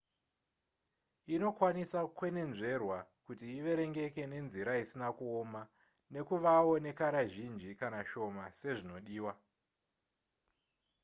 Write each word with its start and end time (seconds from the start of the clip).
inokwanisa 1.35 1.99
kukwenenzverwa 2.07 2.97
kuti 3.25 3.45
iverengeke 3.59 4.23
nenzira 4.31 4.71
isina 4.83 5.07
kuoma 5.17 5.61
nekuvawo 6.13 6.73
nekara 6.85 7.21
zhinji 7.33 7.71
kana 7.81 7.99
shoma 8.09 8.43
sezvinodiwa 8.59 9.33